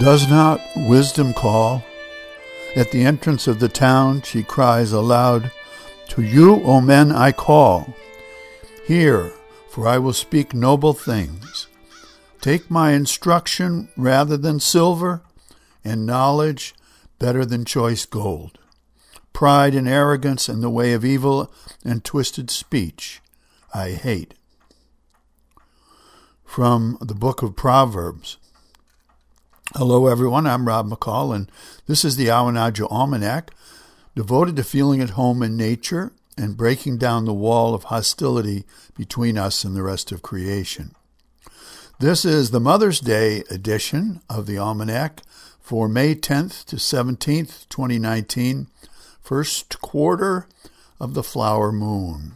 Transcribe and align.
Does 0.00 0.30
not 0.30 0.62
wisdom 0.74 1.34
call? 1.34 1.84
At 2.74 2.90
the 2.90 3.04
entrance 3.04 3.46
of 3.46 3.60
the 3.60 3.68
town 3.68 4.22
she 4.22 4.42
cries 4.42 4.92
aloud, 4.92 5.52
To 6.08 6.22
you, 6.22 6.62
O 6.64 6.80
men, 6.80 7.12
I 7.12 7.32
call. 7.32 7.94
Hear, 8.86 9.30
for 9.68 9.86
I 9.86 9.98
will 9.98 10.14
speak 10.14 10.54
noble 10.54 10.94
things. 10.94 11.66
Take 12.40 12.70
my 12.70 12.92
instruction 12.92 13.90
rather 13.94 14.38
than 14.38 14.58
silver, 14.58 15.20
and 15.84 16.06
knowledge 16.06 16.74
better 17.18 17.44
than 17.44 17.66
choice 17.66 18.06
gold. 18.06 18.58
Pride 19.34 19.74
and 19.74 19.86
arrogance 19.86 20.48
and 20.48 20.62
the 20.62 20.70
way 20.70 20.94
of 20.94 21.04
evil 21.04 21.52
and 21.84 22.02
twisted 22.02 22.50
speech 22.50 23.20
I 23.74 23.90
hate. 23.90 24.32
From 26.46 26.96
the 27.02 27.14
book 27.14 27.42
of 27.42 27.54
Proverbs. 27.54 28.38
Hello, 29.76 30.08
everyone. 30.08 30.48
I'm 30.48 30.66
Rob 30.66 30.90
McCall, 30.90 31.32
and 31.32 31.48
this 31.86 32.04
is 32.04 32.16
the 32.16 32.26
Awanadjo 32.26 32.90
Almanac, 32.90 33.52
devoted 34.16 34.56
to 34.56 34.64
feeling 34.64 35.00
at 35.00 35.10
home 35.10 35.44
in 35.44 35.56
nature 35.56 36.10
and 36.36 36.56
breaking 36.56 36.98
down 36.98 37.24
the 37.24 37.32
wall 37.32 37.72
of 37.72 37.84
hostility 37.84 38.64
between 38.96 39.38
us 39.38 39.62
and 39.62 39.76
the 39.76 39.84
rest 39.84 40.10
of 40.10 40.22
creation. 40.22 40.92
This 42.00 42.24
is 42.24 42.50
the 42.50 42.58
Mother's 42.58 42.98
Day 42.98 43.44
edition 43.48 44.20
of 44.28 44.46
the 44.46 44.58
Almanac 44.58 45.22
for 45.60 45.88
May 45.88 46.16
10th 46.16 46.64
to 46.64 46.74
17th, 46.74 47.68
2019, 47.68 48.66
first 49.22 49.80
quarter 49.80 50.48
of 50.98 51.14
the 51.14 51.22
flower 51.22 51.70
moon. 51.70 52.32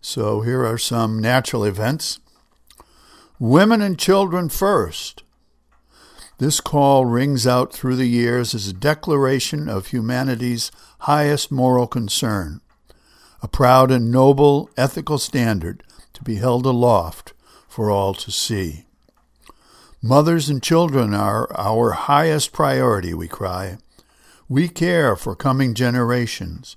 So 0.00 0.40
here 0.40 0.66
are 0.66 0.76
some 0.76 1.20
natural 1.20 1.62
events. 1.62 2.18
Women 3.38 3.80
and 3.80 3.96
children 3.96 4.48
first. 4.48 5.22
This 6.38 6.60
call 6.60 7.06
rings 7.06 7.46
out 7.46 7.72
through 7.72 7.96
the 7.96 8.08
years 8.08 8.54
as 8.54 8.68
a 8.68 8.74
declaration 8.74 9.70
of 9.70 9.86
humanity's 9.86 10.70
highest 11.00 11.50
moral 11.50 11.86
concern, 11.86 12.60
a 13.40 13.48
proud 13.48 13.90
and 13.90 14.12
noble 14.12 14.68
ethical 14.76 15.16
standard 15.16 15.82
to 16.12 16.22
be 16.22 16.34
held 16.34 16.66
aloft 16.66 17.32
for 17.66 17.90
all 17.90 18.12
to 18.12 18.30
see. 18.30 18.84
Mothers 20.02 20.50
and 20.50 20.62
children 20.62 21.14
are 21.14 21.50
our 21.56 21.92
highest 21.92 22.52
priority, 22.52 23.14
we 23.14 23.28
cry. 23.28 23.78
We 24.46 24.68
care 24.68 25.16
for 25.16 25.34
coming 25.34 25.72
generations. 25.72 26.76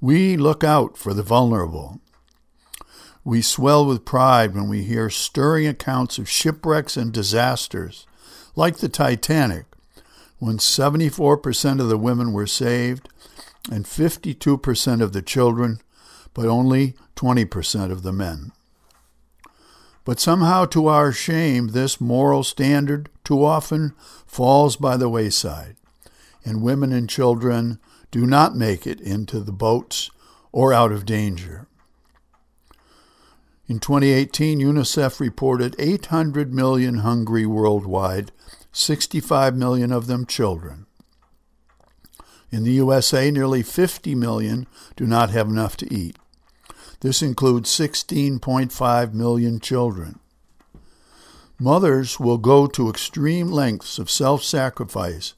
We 0.00 0.36
look 0.36 0.64
out 0.64 0.98
for 0.98 1.14
the 1.14 1.22
vulnerable. 1.22 2.00
We 3.22 3.42
swell 3.42 3.86
with 3.86 4.04
pride 4.04 4.56
when 4.56 4.68
we 4.68 4.82
hear 4.82 5.08
stirring 5.08 5.68
accounts 5.68 6.18
of 6.18 6.28
shipwrecks 6.28 6.96
and 6.96 7.12
disasters 7.12 8.04
like 8.58 8.78
the 8.78 8.88
Titanic, 8.88 9.66
when 10.40 10.58
74% 10.58 11.80
of 11.80 11.88
the 11.88 11.96
women 11.96 12.32
were 12.32 12.48
saved 12.48 13.08
and 13.70 13.84
52% 13.84 15.00
of 15.00 15.12
the 15.12 15.22
children, 15.22 15.80
but 16.34 16.44
only 16.44 16.96
20% 17.14 17.92
of 17.92 18.02
the 18.02 18.12
men. 18.12 18.50
But 20.04 20.18
somehow, 20.18 20.64
to 20.64 20.88
our 20.88 21.12
shame, 21.12 21.68
this 21.68 22.00
moral 22.00 22.42
standard 22.42 23.08
too 23.22 23.44
often 23.44 23.94
falls 24.26 24.74
by 24.74 24.96
the 24.96 25.08
wayside, 25.08 25.76
and 26.44 26.60
women 26.60 26.92
and 26.92 27.08
children 27.08 27.78
do 28.10 28.26
not 28.26 28.56
make 28.56 28.88
it 28.88 29.00
into 29.00 29.38
the 29.38 29.52
boats 29.52 30.10
or 30.50 30.72
out 30.72 30.90
of 30.90 31.06
danger. 31.06 31.67
In 33.68 33.80
2018, 33.80 34.60
UNICEF 34.60 35.20
reported 35.20 35.76
800 35.78 36.54
million 36.54 36.98
hungry 36.98 37.44
worldwide, 37.44 38.32
65 38.72 39.54
million 39.54 39.92
of 39.92 40.06
them 40.06 40.24
children. 40.24 40.86
In 42.50 42.64
the 42.64 42.72
USA, 42.72 43.30
nearly 43.30 43.62
50 43.62 44.14
million 44.14 44.66
do 44.96 45.06
not 45.06 45.28
have 45.30 45.48
enough 45.48 45.76
to 45.78 45.94
eat. 45.94 46.16
This 47.00 47.20
includes 47.20 47.68
16.5 47.68 49.12
million 49.12 49.60
children. 49.60 50.18
Mothers 51.58 52.18
will 52.18 52.38
go 52.38 52.66
to 52.68 52.88
extreme 52.88 53.48
lengths 53.48 53.98
of 53.98 54.08
self 54.08 54.42
sacrifice 54.42 55.34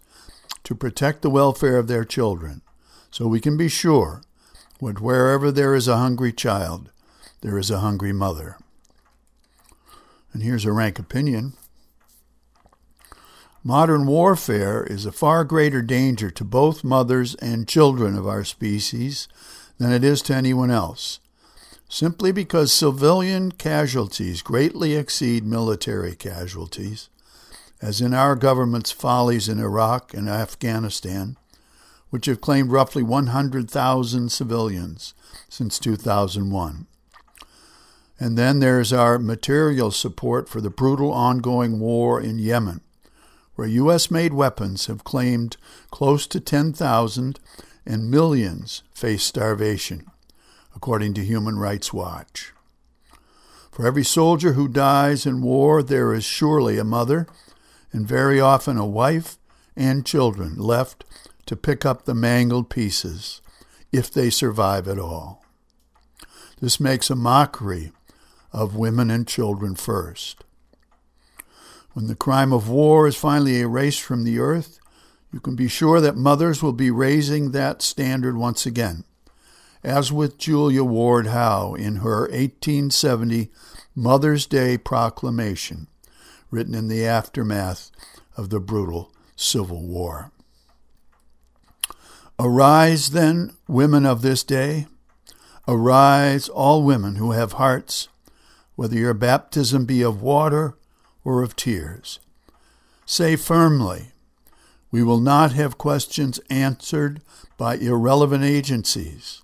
to 0.62 0.76
protect 0.76 1.22
the 1.22 1.30
welfare 1.30 1.78
of 1.78 1.88
their 1.88 2.04
children, 2.04 2.62
so 3.10 3.26
we 3.26 3.40
can 3.40 3.56
be 3.56 3.68
sure 3.68 4.22
that 4.80 5.00
wherever 5.00 5.50
there 5.50 5.74
is 5.74 5.88
a 5.88 5.96
hungry 5.96 6.32
child, 6.32 6.92
there 7.42 7.58
is 7.58 7.70
a 7.70 7.80
hungry 7.80 8.12
mother. 8.12 8.58
And 10.32 10.42
here's 10.42 10.64
a 10.64 10.72
rank 10.72 10.98
opinion. 10.98 11.54
Modern 13.62 14.06
warfare 14.06 14.84
is 14.84 15.04
a 15.04 15.12
far 15.12 15.44
greater 15.44 15.82
danger 15.82 16.30
to 16.30 16.44
both 16.44 16.84
mothers 16.84 17.34
and 17.36 17.68
children 17.68 18.16
of 18.16 18.26
our 18.26 18.44
species 18.44 19.28
than 19.78 19.92
it 19.92 20.02
is 20.02 20.22
to 20.22 20.34
anyone 20.34 20.70
else, 20.70 21.20
simply 21.88 22.32
because 22.32 22.72
civilian 22.72 23.52
casualties 23.52 24.40
greatly 24.40 24.94
exceed 24.94 25.44
military 25.44 26.14
casualties, 26.14 27.10
as 27.82 28.00
in 28.00 28.14
our 28.14 28.36
government's 28.36 28.92
follies 28.92 29.48
in 29.48 29.58
Iraq 29.58 30.14
and 30.14 30.28
Afghanistan, 30.28 31.36
which 32.08 32.26
have 32.26 32.40
claimed 32.40 32.70
roughly 32.70 33.02
100,000 33.02 34.30
civilians 34.30 35.14
since 35.48 35.78
2001. 35.78 36.86
And 38.22 38.36
then 38.36 38.60
there's 38.60 38.92
our 38.92 39.18
material 39.18 39.90
support 39.90 40.46
for 40.46 40.60
the 40.60 40.68
brutal 40.68 41.10
ongoing 41.10 41.80
war 41.80 42.20
in 42.20 42.38
Yemen, 42.38 42.82
where 43.54 43.66
U.S. 43.66 44.10
made 44.10 44.34
weapons 44.34 44.86
have 44.86 45.04
claimed 45.04 45.56
close 45.90 46.26
to 46.26 46.38
10,000 46.38 47.40
and 47.86 48.10
millions 48.10 48.82
face 48.94 49.24
starvation, 49.24 50.06
according 50.76 51.14
to 51.14 51.24
Human 51.24 51.58
Rights 51.58 51.94
Watch. 51.94 52.52
For 53.72 53.86
every 53.86 54.04
soldier 54.04 54.52
who 54.52 54.68
dies 54.68 55.24
in 55.24 55.40
war, 55.40 55.82
there 55.82 56.12
is 56.12 56.24
surely 56.24 56.76
a 56.76 56.84
mother, 56.84 57.26
and 57.90 58.06
very 58.06 58.38
often 58.38 58.76
a 58.76 58.86
wife 58.86 59.38
and 59.74 60.04
children 60.04 60.56
left 60.56 61.04
to 61.46 61.56
pick 61.56 61.86
up 61.86 62.04
the 62.04 62.14
mangled 62.14 62.68
pieces, 62.68 63.40
if 63.90 64.12
they 64.12 64.28
survive 64.28 64.86
at 64.86 64.98
all. 64.98 65.42
This 66.60 66.78
makes 66.78 67.08
a 67.08 67.16
mockery 67.16 67.92
of 68.52 68.76
women 68.76 69.10
and 69.10 69.26
children 69.26 69.74
first. 69.74 70.44
When 71.92 72.06
the 72.06 72.14
crime 72.14 72.52
of 72.52 72.68
war 72.68 73.06
is 73.06 73.16
finally 73.16 73.60
erased 73.60 74.02
from 74.02 74.24
the 74.24 74.38
earth, 74.38 74.78
you 75.32 75.40
can 75.40 75.56
be 75.56 75.68
sure 75.68 76.00
that 76.00 76.16
mothers 76.16 76.62
will 76.62 76.72
be 76.72 76.90
raising 76.90 77.50
that 77.50 77.82
standard 77.82 78.36
once 78.36 78.66
again, 78.66 79.04
as 79.82 80.12
with 80.12 80.38
Julia 80.38 80.84
Ward 80.84 81.28
Howe 81.28 81.74
in 81.74 81.96
her 81.96 82.22
1870 82.22 83.50
Mother's 83.94 84.46
Day 84.46 84.76
proclamation, 84.78 85.86
written 86.50 86.74
in 86.74 86.88
the 86.88 87.06
aftermath 87.06 87.90
of 88.36 88.50
the 88.50 88.60
brutal 88.60 89.12
Civil 89.36 89.86
War. 89.86 90.32
Arise, 92.38 93.10
then, 93.10 93.54
women 93.68 94.06
of 94.06 94.22
this 94.22 94.42
day. 94.42 94.86
Arise, 95.68 96.48
all 96.48 96.82
women 96.82 97.16
who 97.16 97.32
have 97.32 97.52
hearts 97.52 98.08
whether 98.80 98.96
your 98.96 99.12
baptism 99.12 99.84
be 99.84 100.00
of 100.00 100.22
water 100.22 100.74
or 101.22 101.42
of 101.42 101.54
tears. 101.54 102.18
Say 103.04 103.36
firmly, 103.36 104.12
we 104.90 105.02
will 105.02 105.20
not 105.20 105.52
have 105.52 105.76
questions 105.76 106.40
answered 106.48 107.20
by 107.58 107.74
irrelevant 107.74 108.42
agencies. 108.42 109.42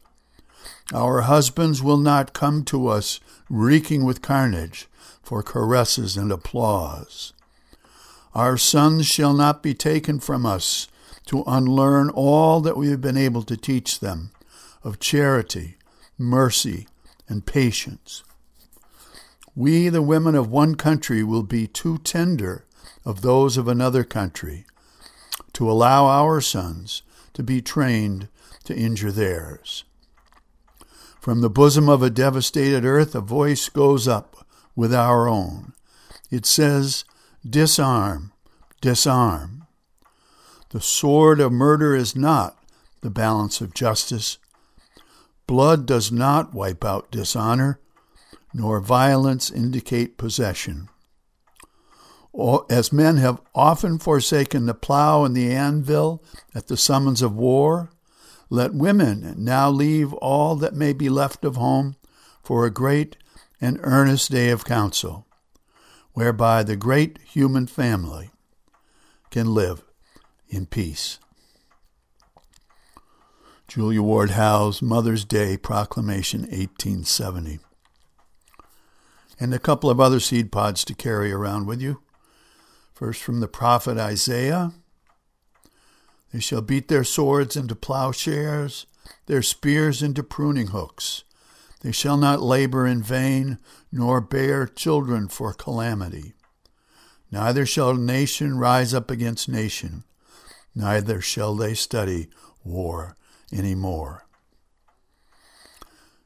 Our 0.94 1.20
husbands 1.20 1.82
will 1.82 1.98
not 1.98 2.32
come 2.32 2.64
to 2.64 2.88
us 2.88 3.20
reeking 3.50 4.06
with 4.06 4.22
carnage 4.22 4.88
for 5.22 5.42
caresses 5.42 6.16
and 6.16 6.32
applause. 6.32 7.34
Our 8.34 8.56
sons 8.56 9.06
shall 9.06 9.34
not 9.34 9.62
be 9.62 9.74
taken 9.74 10.18
from 10.18 10.46
us 10.46 10.88
to 11.26 11.44
unlearn 11.46 12.08
all 12.08 12.62
that 12.62 12.78
we 12.78 12.88
have 12.88 13.02
been 13.02 13.18
able 13.18 13.42
to 13.42 13.56
teach 13.58 14.00
them 14.00 14.30
of 14.82 14.98
charity, 14.98 15.76
mercy, 16.16 16.88
and 17.28 17.44
patience. 17.44 18.22
We, 19.56 19.88
the 19.88 20.02
women 20.02 20.34
of 20.34 20.50
one 20.50 20.74
country, 20.74 21.24
will 21.24 21.42
be 21.42 21.66
too 21.66 21.96
tender 21.98 22.66
of 23.06 23.22
those 23.22 23.56
of 23.56 23.66
another 23.66 24.04
country 24.04 24.66
to 25.54 25.70
allow 25.70 26.04
our 26.04 26.42
sons 26.42 27.00
to 27.32 27.42
be 27.42 27.62
trained 27.62 28.28
to 28.64 28.76
injure 28.76 29.10
theirs. 29.10 29.84
From 31.18 31.40
the 31.40 31.48
bosom 31.48 31.88
of 31.88 32.02
a 32.02 32.10
devastated 32.10 32.84
earth, 32.84 33.14
a 33.14 33.20
voice 33.20 33.70
goes 33.70 34.06
up 34.06 34.46
with 34.76 34.94
our 34.94 35.26
own. 35.26 35.72
It 36.30 36.44
says, 36.44 37.04
Disarm, 37.48 38.32
disarm. 38.82 39.66
The 40.70 40.82
sword 40.82 41.40
of 41.40 41.50
murder 41.50 41.96
is 41.96 42.14
not 42.14 42.58
the 43.00 43.10
balance 43.10 43.62
of 43.62 43.72
justice. 43.72 44.36
Blood 45.46 45.86
does 45.86 46.12
not 46.12 46.52
wipe 46.52 46.84
out 46.84 47.10
dishonor 47.10 47.80
nor 48.56 48.80
violence 48.80 49.50
indicate 49.50 50.16
possession. 50.16 50.88
as 52.70 52.90
men 52.90 53.18
have 53.18 53.40
often 53.54 53.98
forsaken 53.98 54.64
the 54.64 54.72
plow 54.72 55.24
and 55.24 55.36
the 55.36 55.52
anvil 55.52 56.24
at 56.54 56.66
the 56.66 56.76
summons 56.76 57.20
of 57.20 57.34
war, 57.34 57.90
let 58.48 58.72
women 58.72 59.34
now 59.36 59.68
leave 59.68 60.12
all 60.14 60.56
that 60.56 60.74
may 60.74 60.94
be 60.94 61.10
left 61.10 61.44
of 61.44 61.56
home 61.56 61.96
for 62.42 62.64
a 62.64 62.70
great 62.70 63.16
and 63.60 63.78
earnest 63.82 64.30
day 64.30 64.48
of 64.48 64.64
council, 64.64 65.26
whereby 66.14 66.62
the 66.62 66.76
great 66.76 67.18
human 67.18 67.66
family 67.66 68.30
can 69.30 69.52
live 69.52 69.84
in 70.48 70.64
peace. 70.64 71.18
Julia 73.68 74.02
Ward 74.02 74.30
Howe's 74.30 74.80
Mother's 74.80 75.26
Day 75.26 75.58
Proclamation, 75.58 76.42
1870. 76.42 77.58
And 79.38 79.52
a 79.52 79.58
couple 79.58 79.90
of 79.90 80.00
other 80.00 80.20
seed 80.20 80.50
pods 80.50 80.84
to 80.84 80.94
carry 80.94 81.30
around 81.30 81.66
with 81.66 81.80
you. 81.80 82.02
First 82.94 83.22
from 83.22 83.40
the 83.40 83.48
prophet 83.48 83.98
Isaiah 83.98 84.72
They 86.32 86.40
shall 86.40 86.62
beat 86.62 86.88
their 86.88 87.04
swords 87.04 87.56
into 87.56 87.74
plowshares, 87.74 88.86
their 89.26 89.42
spears 89.42 90.02
into 90.02 90.22
pruning 90.22 90.68
hooks. 90.68 91.24
They 91.82 91.92
shall 91.92 92.16
not 92.16 92.40
labor 92.40 92.86
in 92.86 93.02
vain, 93.02 93.58
nor 93.92 94.20
bear 94.20 94.66
children 94.66 95.28
for 95.28 95.52
calamity. 95.52 96.32
Neither 97.30 97.66
shall 97.66 97.94
nation 97.94 98.58
rise 98.58 98.94
up 98.94 99.10
against 99.10 99.48
nation, 99.48 100.04
neither 100.74 101.20
shall 101.20 101.54
they 101.54 101.74
study 101.74 102.28
war 102.64 103.16
any 103.52 103.74
more. 103.74 104.26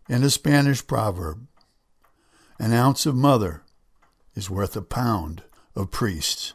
And 0.08 0.24
a 0.24 0.30
Spanish 0.30 0.86
proverb 0.86 1.46
An 2.62 2.74
ounce 2.74 3.06
of 3.06 3.16
mother 3.16 3.62
is 4.34 4.50
worth 4.50 4.76
a 4.76 4.82
pound 4.82 5.44
of 5.74 5.90
priests. 5.90 6.52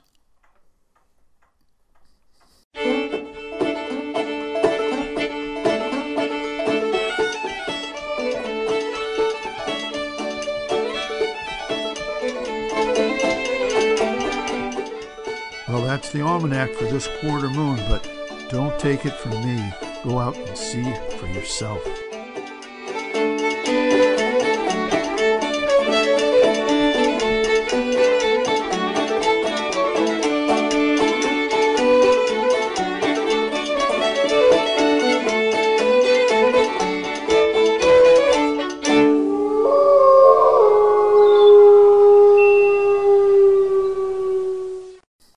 Well, 15.68 15.81
that's 15.81 16.12
the 16.12 16.22
almanac 16.22 16.69
for 16.74 16.84
this 16.84 17.07
quarter 17.19 17.50
moon, 17.50 17.78
but 17.90 18.07
don't 18.50 18.78
take 18.78 19.07
it 19.07 19.13
from 19.13 19.31
me. 19.44 19.74
Go 20.04 20.19
out 20.19 20.38
and 20.38 20.56
see 20.56 20.84
for 21.18 21.25
yourself. 21.25 21.84